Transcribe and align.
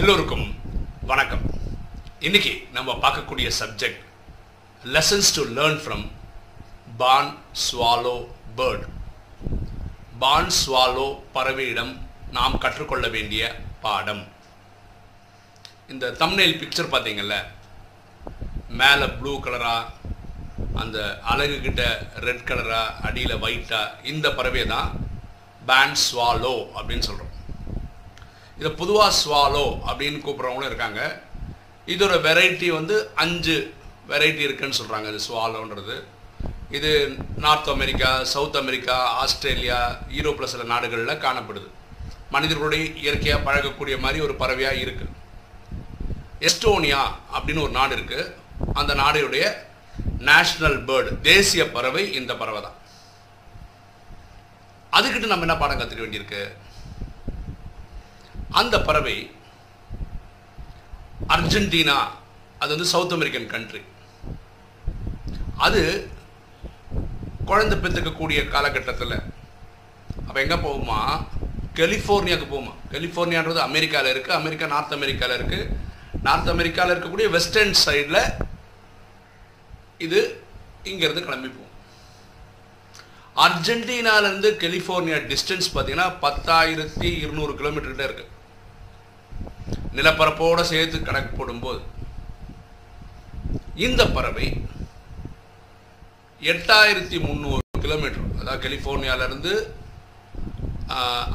எல்லோருக்கும் 0.00 0.44
வணக்கம். 1.06 1.42
இன்னைக்கு 2.18 2.52
நம்ம 2.72 2.92
பார்க்கக்கூடிய 2.92 3.48
subject 3.58 4.02
lessons 4.84 5.30
to 5.36 5.42
learn 5.56 5.80
from 5.82 6.04
barn 6.96 7.34
swallow 7.64 8.14
bird 8.56 8.84
barn 10.18 10.48
swallow 10.60 11.06
பறவையிடம் 11.34 11.92
நாம் 12.30 12.58
கற்றுக்கொள்ள 12.58 13.08
வேண்டிய 13.08 13.42
பாடம். 13.80 14.22
இந்த 15.88 16.10
தம்னேல் 16.10 16.58
பிக்சர் 16.62 16.92
பார்த்தீங்கல்ல? 16.94 17.36
மேலே 18.68 19.06
ப்ளூ 19.06 19.40
கலராக 19.40 19.90
அந்த 20.74 21.20
அழகு 21.22 21.60
கிட்ட 21.60 22.08
ரெட் 22.26 22.48
கலராக 22.50 22.96
அடியில் 23.08 23.40
ஒயிட்டாக 23.40 24.04
இந்த 24.04 24.34
பறவை 24.34 24.66
தான் 24.66 24.90
பேன் 25.66 25.96
ஸ்வாலோ 26.06 26.56
அப்படின்னு 26.78 27.08
சொல்கிறோம் 27.10 27.28
இதை 28.60 28.70
பொதுவாக 28.80 29.12
ஸ்வாலோ 29.20 29.66
அப்படின்னு 29.88 30.18
கூப்பிட்றவங்களும் 30.24 30.70
இருக்காங்க. 30.70 31.00
இதோட 31.92 32.14
வெரைட்டி 32.26 32.68
வந்து 32.78 32.96
அஞ்சு 33.24 33.56
வெரைட்டி 34.10 34.42
இருக்குன்னு 34.48 34.78
சொல்கிறாங்க 34.80 35.08
இது 35.12 35.26
ஸ்வாலோன்றது 35.28 35.96
இது 36.76 36.90
North 37.44 37.72
America 37.74 38.10
South 38.34 38.60
America 38.60 38.96
Australia 39.22 39.78
யூரோப்பில் 40.18 40.52
சில 40.52 40.62
நாடுகளில் 40.72 41.22
காணப்படுது. 41.26 41.68
மனிதர்களுடைய 42.34 42.82
இயற்கையாக 43.02 43.44
பழகக்கூடிய 43.48 43.96
மாதிரி 44.04 44.20
ஒரு 44.26 44.34
பறவையாக 44.42 44.82
இருக்குது 44.84 45.18
எஸ்டோனியா 46.48 47.02
அப்படின்னு 47.36 47.64
ஒரு 47.66 47.74
நாடு 47.80 47.94
இருக்குது 47.96 48.30
அந்த 48.80 48.92
நாடுடைய 49.02 49.44
நேஷ்னல் 50.28 50.78
பேர்டு 50.88 51.10
தேசிய 51.28 51.62
பறவை 51.76 52.04
இந்த 52.20 52.32
பறவை 52.40 52.60
தான் 52.66 52.78
அதுக்கிட்ட 54.96 55.32
நம்ம 55.32 55.46
என்ன 55.46 55.56
பாடம் 55.60 55.80
கற்றுக்க 55.80 56.04
வேண்டியிருக்கு? 56.04 56.42
அந்த 58.60 58.76
பறவை 58.88 59.16
அர்ஜென்டினா 61.34 61.96
அது 62.58 62.70
வந்து 62.74 62.92
சவுத் 62.92 63.14
அமெரிக்கன் 63.16 63.46
கண்ட்ரி 63.46 63.82
அது 65.66 65.82
குழந்தை 67.44 67.76
பெற்றுக்கக்கூடிய 67.78 68.40
காலகட்டத்தில் 68.48 69.16
அப்போ 70.26 70.38
எங்கே 70.40 70.58
போகுமா? 70.66 70.98
கலிஃபோர்னியாவுக்கு 71.78 72.46
போகுமா? 72.54 72.72
கலிஃபோர்னியான்றது 72.92 73.60
அமெரிக்காவில் 73.68 74.12
இருக்குது 74.12 74.38
அமெரிக்கா 74.40 74.66
நார்த் 74.66 74.94
அமெரிக்காவில் 74.96 75.36
இருக்குது 75.38 75.68
நார்த் 76.22 76.50
அமெரிக்காவில் 76.54 76.92
இருக்கக்கூடிய 76.94 77.28
வெஸ்டர்ன் 77.30 77.74
சைடில் 77.84 78.20
இது 80.06 80.20
இங்கேருந்து 80.90 81.24
கிளம்பி 81.26 81.48
போகும். 81.48 81.68
அர்ஜென்டினாலேருந்து 83.36 84.48
கலிஃபோர்னியா 84.62 85.18
டிஸ்டன்ஸ் 85.32 85.68
பார்த்தீங்கன்னா 85.74 86.08
பத்தாயிரத்தி 86.24 87.08
இருநூறு 87.22 87.52
கிலோமீட்டர்கிட்ட 87.60 88.06
இருக்குது 88.08 88.30
நிலப்பரப்போடு 89.96 90.62
சேர்த்து 90.72 90.98
கணக்கு 91.08 91.32
போடும்போது 91.38 91.80
இந்த 93.86 94.02
பறவை 94.16 94.46
எட்டாயிரத்தி 96.52 97.18
முந்நூறு 97.26 97.62
கிலோமீட்டர் 97.84 98.28
அதாவது 98.40 98.62
கலிஃபோர்னியாவிலேருந்து 98.64 99.52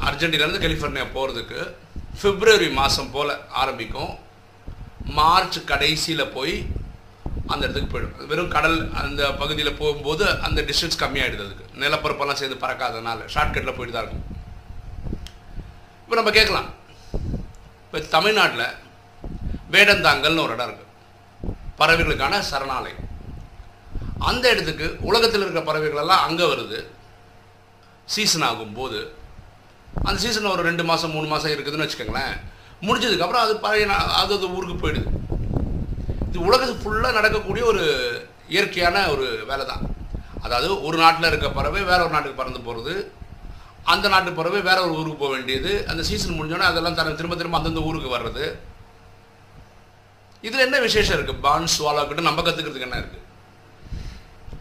அர்ஜென்டினாலேருந்து 0.08 0.64
கலிஃபோர்னியா 0.64 1.06
போகிறதுக்கு 1.14 1.60
பிப்ரவரி 2.20 2.68
மாதம் 2.78 3.10
போல் 3.14 3.32
ஆரம்பிக்கும். 3.60 4.12
மார்ச் 5.18 5.58
கடைசியில் 5.70 6.32
போய் 6.36 6.54
அந்த 7.52 7.60
இடத்துக்கு 7.64 7.92
போயிடும். 7.92 8.16
வெறும் 8.30 8.54
கடல் 8.56 8.78
அந்த 9.02 9.22
பகுதியில் 9.42 9.78
போகும்போது 9.80 10.24
அந்த 10.46 10.60
டிஸ்டன்ஸ் 10.68 11.00
கம்மியாயிடுது 11.02 11.46
அதுக்கு. 11.46 11.66
நிலப்பரப்பெல்லாம் 11.82 12.40
சேர்ந்து 12.40 12.62
பறக்காதனால 12.64 13.28
ஷார்ட்கட்டில் 13.34 13.76
போயிட்டு 13.78 13.96
தான் 13.96 14.04
இருக்கும். 14.06 14.26
இப்போ 16.02 16.16
நம்ம 16.20 16.32
கேட்கலாம். 16.38 16.68
இப்போ 17.88 18.00
தமிழ்நாட்டில் 18.14 18.66
வேடந்தாங்கல்னு 19.74 20.42
ஒரு 20.46 20.54
இடம் 20.56 20.66
இருக்குது 20.68 20.86
பறவைகளுக்கான 21.78 22.40
சரணாலயம். 22.48 23.04
அந்த 24.30 24.44
இடத்துக்கு 24.54 24.86
உலகத்தில் 25.08 25.42
இருக்கிற 25.42 25.62
பறவைகளெல்லாம் 25.68 26.24
அங்கே 26.26 26.46
வருது. 26.50 26.78
சீசன் 28.14 28.46
ஆகும்போது. 28.48 29.00
அந்த 30.06 30.16
சீசன் 30.24 30.52
ஒரு 30.54 30.62
ரெண்டு 30.68 30.84
மாதம் 30.90 31.14
மூணு 31.16 31.28
மாதம் 31.32 31.54
இருக்குதுன்னு 31.54 31.86
வச்சுக்கோங்களேன். 31.86 32.34
முடிஞ்சதுக்கப்புறம் 32.88 33.44
அது 33.46 33.54
பழைய 33.64 33.86
அது 34.20 34.34
அது 34.38 34.52
ஊருக்கு 34.56 34.76
போயிடுது. 34.82 35.08
இது 36.28 36.46
உலகத்து 36.48 36.74
ஃபுல்லாக 36.82 37.16
நடக்கக்கூடிய 37.18 37.64
ஒரு 37.72 37.84
இயற்கையான 38.54 39.06
ஒரு 39.14 39.28
வேலை 39.52 39.66
தான் 39.72 39.84
அதாவது 40.44 40.68
ஒரு 40.88 40.98
நாட்டில் 41.04 41.30
இருக்க 41.30 41.48
பறவை 41.60 41.80
வேற 41.92 42.00
ஒரு 42.06 42.14
நாட்டுக்கு 42.16 42.40
பறந்து 42.42 42.66
போகிறது 42.68 42.94
அந்த 43.92 44.06
நாட்டு 44.12 44.30
பறவை 44.38 44.60
வேற 44.68 44.78
ஒரு 44.86 44.94
ஊருக்கு 44.98 45.20
போக 45.20 45.32
வேண்டியது. 45.34 45.72
அந்த 45.90 46.02
சீசன் 46.08 46.36
முடிஞ்சோடனே 46.38 46.66
அதெல்லாம் 46.70 46.98
தர 46.98 47.12
திரும்ப 47.18 47.36
திரும்ப 47.40 47.58
அந்தந்த 47.58 47.86
ஊருக்கு 47.88 48.16
வர்றது. 48.16 48.46
இதில் 50.46 50.64
என்ன 50.66 50.78
விசேஷம் 50.86 51.16
இருக்குது 51.16 51.42
பான்ஸ் 51.46 51.76
வாலாக்கிட்ட 51.84 52.28
நம்ம 52.28 52.42
கற்றுக்கிறதுக்கு 52.46 52.88
என்ன 52.88 53.00
இருக்குது 53.02 53.26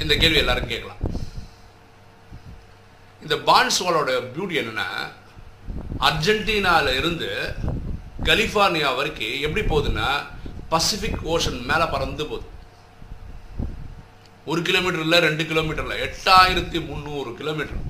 இந்த 0.04 0.14
கேள்வி 0.22 0.40
எல்லாரும் 0.44 0.72
கேட்கலாம். 0.72 1.02
இந்த 3.26 3.36
பான் 3.50 3.72
பியூட்டி 4.36 4.58
என்னென்னா 4.62 4.88
அர்ஜென்டினாவில் 6.08 6.98
இருந்து 7.02 7.30
கலிஃபார்னியா 8.30 8.90
வரைக்கும் 9.00 9.42
எப்படி 9.46 9.64
போகுதுன்னா 9.72 10.08
பசிபிக் 10.72 11.22
ஓஷன் 11.34 11.60
மேலே 11.72 11.86
பறந்து 11.96 12.24
போகுது. 12.32 12.48
ஒரு 14.52 14.62
கிலோமீட்டர் 14.68 15.06
இல்லை 15.06 15.20
ரெண்டு 15.28 15.44
கிலோமீட்டர் 15.52 15.86
இல்லை 15.86 16.00
எட்டாயிரத்தி 16.08 16.80
முந்நூறு 16.90 17.32
கிலோமீட்டர் 17.40 17.84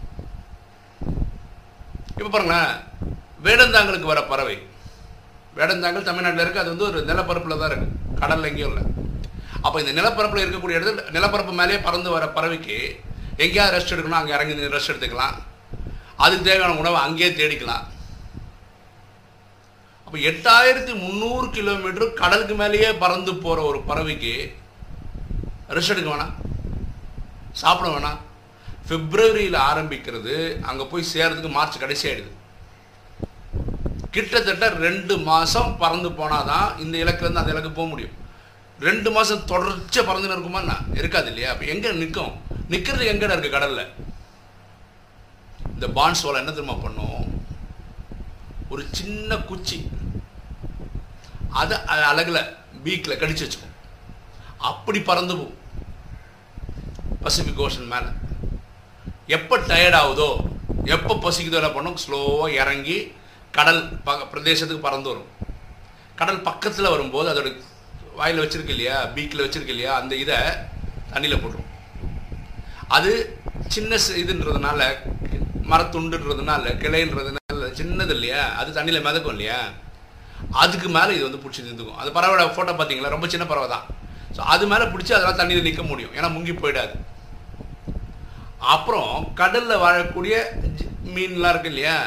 இப்போ 2.18 2.30
பாருங்களேன் 2.34 2.72
வேடந்தாங்களுக்கு 3.46 4.12
வர 4.12 4.22
பறவை. 4.30 4.56
வேடந்தாங்கல் 5.58 6.08
தமிழ்நாட்டில் 6.08 6.44
இருக்குது 6.44 6.64
அது 6.64 6.74
வந்து 6.74 6.88
ஒரு 6.90 7.00
நிலப்பரப்பில் 7.10 7.60
தான் 7.62 7.70
இருக்குது 7.72 7.94
கடலில் 8.22 8.50
எங்கேயும் 8.50 8.72
இல்லை. 8.72 8.84
அப்போ 9.66 9.78
இந்த 9.84 9.94
நிலப்பரப்பில் 10.00 10.44
இருக்கக்கூடிய 10.44 10.80
இடத்துல 10.80 11.06
நிலப்பரப்பு 11.18 11.54
மேலேயே 11.60 11.80
பறந்து 11.88 12.10
வர 12.16 12.26
பறவைக்கு 12.38 12.78
எங்கேயாவது 13.44 13.74
ரெஸ்ட் 13.76 13.94
எடுக்கணும் 13.96 14.20
அங்கே 14.20 14.36
இறங்கி 14.38 14.74
ரெஸ்ட் 14.76 14.92
எடுத்துக்கலாம். 14.94 15.38
அதுக்கு 16.24 16.48
தேவையான 16.50 16.78
உணவை 16.82 17.00
அங்கேயே 17.08 17.30
தேடிக்கலாம். 17.40 17.86
அப்போ 20.06 20.18
எட்டாயிரத்தி 20.30 20.94
முந்நூறு 21.06 21.48
கிலோமீட்டர் 21.56 22.18
கடலுக்கு 22.22 22.56
மேலேயே 22.62 22.92
பறந்து 23.04 23.32
போகிற 23.46 23.66
ஒரு 23.72 23.80
பறவைக்கு 23.90 24.36
ரெஸ்ட் 25.78 25.94
எடுக்க 25.96 26.10
வேணாம். 26.14 26.36
சாப்பிட 27.62 27.88
வேணாம். 27.96 28.20
பிப்ரவரியில் 28.90 29.58
ஆரம்பிக்கிறது 29.70 30.36
அங்கே 30.70 30.84
போய் 30.92 31.12
சேர்றதுக்கு 31.14 31.50
மார்ச் 31.56 31.82
கடைசி 31.84 32.06
ஆயிடுது. 32.10 32.32
கிட்டத்தட்ட 34.16 34.68
ரெண்டு 34.86 35.14
மாதம் 35.30 35.72
பறந்து 35.82 36.10
போனால் 36.20 36.48
தான் 36.52 36.70
இந்த 36.84 36.96
இலக்குலேருந்து 37.04 37.42
அந்த 37.42 37.54
இலக்கு 37.56 37.72
போக 37.80 37.88
முடியும். 37.94 38.16
ரெண்டு 38.88 39.10
மாதம் 39.16 39.48
தொடர்ச்சியாக 39.52 40.08
பறந்துன்னு 40.08 40.36
இருக்குமா 40.36 40.62
இருக்காது 41.00 41.30
இல்லையா? 41.32 41.50
அப்போ 41.54 41.66
எங்கே 41.74 41.92
நிற்கும் 42.02 42.34
நிற்கிறது 42.72 43.04
எங்கே 43.12 43.28
இருக்குது 43.28 43.56
கடலில்? 43.56 43.92
இந்த 45.74 45.88
பான்ஸ்வாலை 45.98 46.40
என்ன 46.42 46.52
தெரியுமா 46.52 46.76
பண்ணும்? 46.86 47.26
ஒரு 48.74 48.84
சின்ன 49.00 49.38
குச்சி. 49.50 49.78
அதை 51.62 51.78
அழகில் 52.12 52.42
பீக்கில் 52.86 53.20
கடிச்சு 53.22 53.44
வச்சுக்கும். 53.46 53.76
அப்படி 54.70 55.00
பறந்து 55.10 55.36
போகும். 55.40 55.58
பசிபிக் 57.26 57.62
ஓஷன் 57.66 57.92
மேலே. 57.94 58.10
எப்போ 59.36 59.56
டயர்ட் 59.70 59.98
ஆகுதோ 60.02 60.30
எப்போ 60.96 61.14
பசிக்குதோ 61.24 61.58
என்ன 61.62 61.72
பண்ணும் 61.78 61.98
ஸ்லோவாக 62.04 62.58
இறங்கி 62.62 62.98
கடல் 63.58 63.82
ப 64.06 64.16
பிரதேசத்துக்கு 64.32 64.86
பறந்து 64.86 65.10
வரும். 65.12 65.32
கடல் 66.20 66.46
பக்கத்தில் 66.48 66.94
வரும்போது 66.94 67.28
அதோட 67.32 67.50
வாயில் 68.20 68.42
வச்சுருக்கு 68.44 68.76
இல்லையா 68.76 68.98
பீக்கில் 69.16 69.44
வச்சுருக்கு 69.46 69.74
இல்லையா 69.76 69.94
அந்த 70.02 70.14
இதை 70.24 70.38
தண்ணியில் 71.12 71.42
போட்டுரும். 71.42 71.72
அது 72.98 73.12
சின்ன 73.76 74.00
இதுன்றதுனால 74.22 74.80
மரத்துண்டுன்றதுனால 75.72 76.64
கிளைன்றதுனால 76.84 77.70
சின்னது 77.80 78.16
இல்லையா 78.18 78.42
அது 78.62 78.70
தண்ணியில் 78.78 79.06
மிதக்கும் 79.08 79.36
இல்லையா 79.36 79.60
அதுக்கு 80.62 80.88
மேலே 80.98 81.12
இது 81.18 81.28
வந்து 81.28 81.44
பிடிச்சி 81.44 81.68
நின்றுக்கும் 81.68 82.00
அது 82.02 82.10
பறவையோட 82.18 82.44
ஃபோட்டோ 82.56 82.74
பார்த்தீங்களா 82.80 83.14
ரொம்ப 83.16 83.28
சின்ன 83.34 83.46
பறவை 83.52 83.68
தான். 83.76 83.86
ஸோ 84.36 84.42
அது 84.54 84.64
மேலே 84.72 84.86
பிடிச்சி 84.94 85.12
அதெல்லாம் 85.16 85.40
தண்ணியில் 85.42 85.68
நிற்க 85.68 85.84
முடியும். 85.92 86.14
ஏன்னா 86.18 86.30
முங்கி 86.36 86.54
போயிடாது. 86.64 86.96
அப்புறம் 88.60 89.34
கடலில் 89.34 89.82
வாழக்கூடிய 89.84 90.36
மீன்லாம் 91.16 91.52
இருக்கு 91.54 91.70
இல்லையா? 91.70 91.98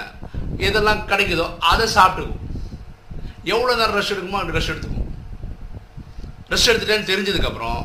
எதெல்லாம் 0.69 1.06
கிடைக்குதோ 1.11 1.47
அதை 1.70 1.87
சாப்பிட்டுக்கும் 1.97 2.37
எவ்வளோ 3.52 3.75
நேரம் 3.75 3.97
ரெஸ்ட் 3.99 4.14
எடுக்குமோ 4.14 4.41
அப்படி 4.41 4.56
ரெஸ்ட் 4.58 4.73
எடுத்துக்கும் 4.73 5.06
ரெஸ்ட் 6.52 6.70
எடுத்துட்டேன்னு 6.70 7.11
தெரிஞ்சதுக்கப்புறம் 7.11 7.81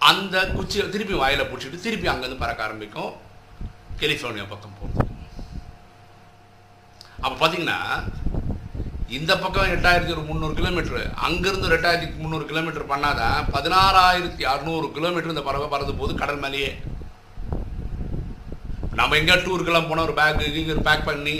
அந்த 0.00 0.46
குச்சியை 0.56 0.90
திருப்பி 0.90 1.14
வாயில் 1.14 1.48
பிடிச்சிட்டு 1.50 1.84
திருப்பி 1.84 2.08
அங்கேருந்து 2.08 2.42
பறக்க 2.42 2.66
ஆரம்பிக்கும். 2.66 3.12
கெலிஃபோர்னியா 4.00 4.44
பக்கம் 4.50 4.76
போகிறது 4.80 5.06
அப்போ 7.22 7.36
பார்த்தீங்கன்னா 7.38 7.78
இந்த 9.08 9.32
பக்கம் 9.38 9.72
எட்டாயிரத்தி 9.74 10.12
ஒரு 10.14 10.22
முந்நூறு 10.28 10.54
கிலோமீட்டர் 10.54 11.14
அங்கேருந்து 11.26 11.72
ரெண்டாயிரத்தி 11.74 12.22
முந்நூறு 12.22 12.44
கிலோமீட்டர் 12.46 12.90
பண்ணாதான் 12.92 13.38
பதினாறாயிரத்தி 13.54 14.44
அறநூறு 14.52 14.92
கிலோமீட்டர் 14.92 15.30
இந்த 15.30 15.42
பறவை 15.42 15.68
பறந்து 15.68 15.94
போது 15.94 16.14
கடல் 16.14 16.38
மேலேயே. 16.38 16.70
நம்ம 18.98 19.16
எங்கேயா 19.20 19.38
டூருக்கெல்லாம் 19.46 19.88
போனால் 19.88 20.06
ஒரு 20.08 20.14
பேக்கு 20.20 20.60
இங்கே 20.60 20.76
பேக் 20.88 21.08
பண்ணி 21.08 21.36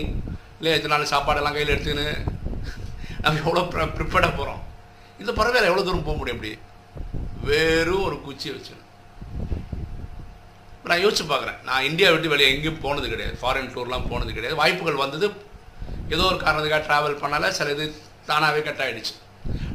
இல்லை 0.59 0.73
எத்தனை 0.77 0.93
நாள் 0.95 1.13
சாப்பாடெல்லாம் 1.13 1.57
கையில் 1.57 1.73
எடுத்துக்கின்னு 1.75 2.09
நம்ம 3.23 3.39
எவ்வளோ 3.45 3.63
ப்ரிப்பேர்டாக 3.97 4.33
போகிறோம் 4.41 4.63
இந்த 5.23 5.31
பறவையில் 5.39 5.69
எவ்வளோ 5.71 5.85
தூரம் 5.87 6.07
போக 6.09 6.17
முடியும் 6.19 6.37
அப்படி? 6.39 6.53
வெறும் 7.49 8.05
ஒரு 8.09 8.17
குச்சியை 8.27 8.53
வச்சு 8.57 8.75
நான் 10.91 11.03
யோசிச்சு 11.05 11.25
பார்க்குறேன். 11.31 11.59
நான் 11.69 11.87
இந்தியா 11.89 12.09
விட்டு 12.13 12.31
வெளியே 12.33 12.51
எங்கேயும் 12.53 12.83
போனது 12.85 13.07
கிடையாது. 13.13 13.35
ஃபாரின் 13.41 13.73
டூர்லாம் 13.73 14.07
போனது 14.11 14.31
கிடையாது. 14.37 14.61
வாய்ப்புகள் 14.61 15.03
வந்தது 15.03 15.27
ஏதோ 16.15 16.23
ஒரு 16.31 16.39
காரணத்துக்காக 16.45 16.83
ட்ராவல் 16.87 17.21
பண்ணால. 17.23 17.51
சில 17.59 17.73
இது 17.75 17.87
தானாகவே 18.29 18.61
கட் 18.69 18.83
ஆகிடுச்சு 18.85 19.15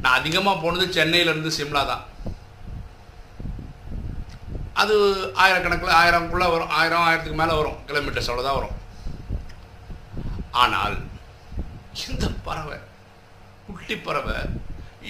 நான் 0.03 0.17
அதிகமாக 0.19 0.61
போனது 0.63 0.85
சென்னையிலேருந்து 0.97 1.51
சிம்லா 1.57 1.83
தான். 1.91 2.03
அது 4.83 4.95
ஆயிரக்கணக்கில் 5.43 5.97
ஆயிரம்குள்ளே 6.01 6.47
வரும் 6.53 6.71
ஆயிரம் 6.79 7.05
ஆயிரத்துக்கு 7.07 7.41
மேலே 7.41 7.55
வரும் 7.59 7.79
கிலோமீட்டர்ஸ் 7.89 8.29
அவ்வளோதான் 8.29 8.59
வரும். 8.59 8.77
ஆனால் 10.63 10.95
இந்த 12.07 12.25
பறவை 12.47 12.77
குட்டி 13.67 13.95
பறவை 14.07 14.37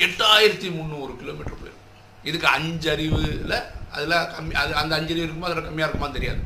எட்டாயிரத்தி 0.06 0.68
முந்நூறு 0.78 1.14
கிலோமீட்டர் 1.22 1.60
போயிடும். 1.62 1.82
இதுக்கு 2.30 2.48
அஞ்சு 2.56 2.88
அறிவில் 2.94 3.56
அதில் 3.96 4.16
கம்மி 4.36 4.54
அது 4.62 4.72
அந்த 4.82 4.94
அஞ்சு 4.98 5.14
அறிவு 5.14 5.26
இருக்குமோ 5.28 5.50
அதில் 5.50 5.68
கம்மியாக 5.68 5.88
இருக்குமான்னு 5.88 6.18
தெரியாது. 6.18 6.42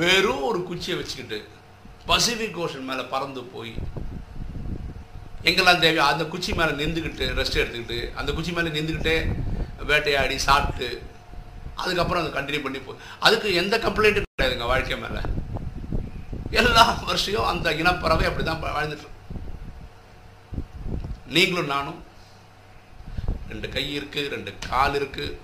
வெறும் 0.00 0.46
ஒரு 0.48 0.58
குச்சியை 0.68 0.96
வச்சுக்கிட்டு 0.98 1.38
பசிபிக் 2.08 2.58
ஓஷன் 2.64 2.88
மேலே 2.88 3.04
பறந்து 3.12 3.42
போய் 3.54 3.74
எங்கெல்லாம் 5.48 5.82
தேவையோ 5.84 6.04
அந்த 6.12 6.24
குச்சி 6.32 6.50
மேலே 6.58 6.72
நின்றுக்கிட்டு 6.80 7.26
ரெஸ்ட் 7.38 7.60
எடுத்துக்கிட்டு 7.62 7.98
அந்த 8.20 8.30
குச்சி 8.36 8.52
மேலே 8.56 8.70
நின்றுக்கிட்டே 8.76 9.16
வேட்டையாடி 9.84 10.38
சாப்பிட்டு 10.38 10.88
அதுக்கப்புறம் 11.76 12.22
அதை 12.22 12.32
கண்டினியூ 12.36 12.62
பண்ணி 12.62 12.78
போ 12.78 12.92
அதுக்கு 13.18 13.54
எந்த 13.54 13.78
கம்ப்ளைண்ட்டும் 13.78 14.24
கிடையாதுங்க 14.26 14.66
வாழ்க்கை 14.66 14.98
மேலே. 14.98 15.22
எல்லா 16.50 16.98
வருஷமும் 17.06 17.46
அந்த 17.46 17.70
இனப்பறவை 17.72 18.24
அப்படி 18.28 18.44
தான் 18.44 18.62
வாழ்ந்துட்டு 18.76 19.14
நீங்களும் 21.26 21.66
நானும் 21.66 22.02
ரெண்டு 23.48 23.68
கை 23.68 23.92
இருக்கு 23.92 24.28
ரெண்டு 24.28 24.58
கால் 24.68 24.94
இருக்கு 24.94 25.40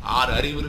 ஆறு 0.00 0.32
அறிவு 0.32 0.60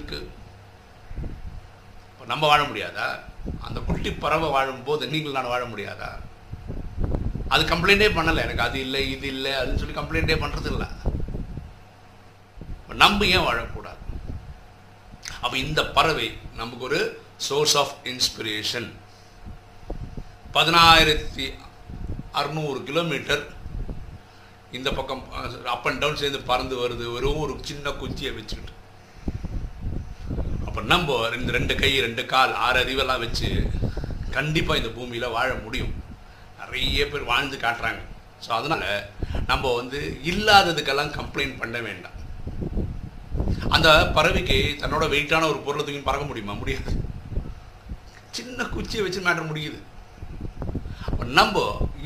இப்போ 2.11 2.25
நம்ம 2.25 2.47
வாழ 2.47 2.63
முடியாதா? 2.63 3.19
அந்த 3.61 3.79
குட்டி 3.79 4.11
பறவை 4.11 4.49
வாழும்போது 4.49 5.07
நீங்கள் 5.07 5.31
நான் 5.31 5.53
வாழ 5.53 5.65
முடியாதா? 5.65 6.09
அது 7.49 7.63
கம்ப்ளைண்டே 7.63 8.07
பண்ணலை. 8.07 8.41
எனக்கு 8.41 8.61
அது 8.61 8.79
இல்லை 8.79 9.11
இது 9.11 9.27
இல்லை 9.27 9.51
அதுன்னு 9.51 9.77
சொல்லி 9.77 9.99
கம்ப்ளைண்டே 9.99 10.37
பண்ணுறது 10.39 10.65
இல்லை 10.65 10.87
நம்ம 13.01 13.25
ஏன் 13.35 13.45
வாழக்கூடாது? 13.47 14.01
அப்போ 15.43 15.55
இந்த 15.65 15.81
பறவை 15.97 16.27
நமக்கு 16.59 16.85
ஒரு 16.89 16.99
சோர்ஸ் 17.47 17.75
ஆஃப் 17.81 17.93
இன்ஸ்பிரேஷன் 18.11 18.87
பதினாயிரத்தி 20.55 21.45
அறுநூறு 22.39 22.79
கிலோமீட்டர் 22.89 23.43
இந்த 24.77 24.89
பக்கம் 24.97 25.21
அப் 25.73 25.85
அண்ட் 25.89 26.01
டவுன் 26.01 26.19
சேர்ந்து 26.21 26.39
பறந்து 26.49 26.75
வருது. 26.81 27.05
வெறும் 27.13 27.43
ஒரு 27.43 27.53
சின்ன 27.69 27.91
குச்சியை 28.01 28.31
வச்சுக்கிட்டு. 28.37 28.73
அப்போ 30.67 30.81
நம்ம 30.93 31.15
ரெண்டு 31.35 31.51
ரெண்டு 31.57 31.75
கை 31.81 31.91
ரெண்டு 32.05 32.23
கால் 32.33 32.53
ஆறு 32.65 32.79
அறிவெல்லாம் 32.83 33.23
வச்சு 33.25 33.49
கண்டிப்பாக 34.37 34.79
இந்த 34.81 34.91
பூமியில் 34.97 35.33
வாழ 35.37 35.49
முடியும். 35.65 35.93
நிறைய 36.61 37.05
பேர் 37.11 37.29
வாழ்ந்து 37.31 37.57
காட்டுறாங்க. 37.65 38.01
ஸோ 38.45 38.49
அதனால் 38.59 38.87
நம்ம 39.51 39.73
வந்து 39.79 39.99
இல்லாததுக்கெல்லாம் 40.31 41.15
கம்ப்ளைண்ட் 41.19 41.59
பண்ண 41.61 41.77
வேண்டாம். 41.87 42.17
அந்த 43.75 43.89
பறவைக்கு 44.15 44.57
தன்னோட 44.81 45.05
வெயிட்டான 45.13 45.47
ஒரு 45.51 45.59
பொருளை 45.65 45.83
தூக்கி 45.85 46.01
பறக்க 46.07 46.25
முடியுமா? 46.29 46.53
முடியாது. 46.61 46.91
சின்ன 48.37 48.65
குச்சியை 48.75 49.03
வச்சு 49.05 49.19
மேட்டர் 49.27 49.49
முடியுது. 49.51 49.79
நம்ம 51.37 51.63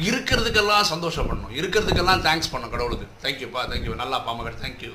இருக்கிறதுக்கெல்லாம் 0.07 0.85
சந்தோஷம் 0.91 1.27
பண்ணணும் 1.29 1.55
இருக்கிறதுக்கெல்லாம் 1.59 2.21
தேங்க்ஸ் 2.27 2.51
பண்ணணும் 2.51 2.73
கடவுளுக்கு. 2.75 3.07
தேங்க்யூப்பா 3.23 3.61
தேங்க்யூ 3.71 3.93
நல்ல 4.01 4.13
அப்பா 4.19 4.31
மகள் 4.39 4.57
தேங்க்யூ 4.63 4.91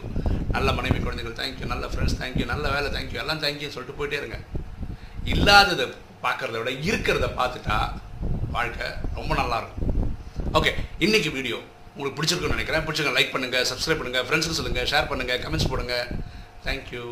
நல்ல 0.54 0.68
மனைவி 0.78 0.98
குழந்தைகள் 1.04 1.36
தேங்க்யூ 1.40 1.66
நல்ல 1.72 1.86
ஃப்ரெண்ட்ஸ் 1.92 2.18
தேங்க்யூ 2.22 2.46
நல்ல 2.52 2.66
வேலை 2.74 2.88
தேங்க்யூ 2.96 3.18
எல்லாம் 3.22 3.42
தேங்க்யூ 3.44 3.68
சொல்லிட்டு 3.74 3.98
போயிட்டே 3.98 4.18
இருங்க. 4.20 4.38
இல்லாததை 5.34 5.86
பார்க்கறத 6.24 6.56
விட 6.60 6.70
இருக்கிறத 6.90 7.26
பார்த்துட்டா 7.40 7.78
வாழ்க்கை 8.56 8.86
ரொம்ப 9.18 9.32
நல்லா 9.40 9.56
இருக்கும். 9.62 9.82
ஓகே 10.58 10.72
இன்னைக்கு 11.06 11.30
வீடியோ 11.38 11.58
உங்களுக்கு 11.96 12.16
பிடிச்சிருக்குன்னு 12.18 12.56
நினைக்கிறேன். 12.56 12.84
பிடிச்சிருக்க 12.86 13.16
லைக் 13.18 13.34
பண்ணுங்கள் 13.34 13.66
சப்ஸ்கிரைப் 13.72 14.00
பண்ணுங்கள் 14.00 14.26
ஃப்ரெண்ட்ஸுக்கு 14.28 14.58
சொல்லுங்கள் 14.60 14.88
ஷேர் 14.92 15.10
பண்ணுங்கள் 15.12 15.40
கமெண்ட்ஸ் 15.44 15.70
போடுங்கள் 15.72 16.06
போடுங்க 16.66 16.84
தேங்க்யூ 16.88 17.04